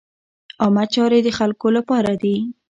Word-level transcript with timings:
عامه 0.61 0.83
چارې 0.93 1.19
د 1.23 1.29
خلکو 1.37 1.67
له 1.75 1.81
پاره 1.89 2.13
دي. 2.21 2.35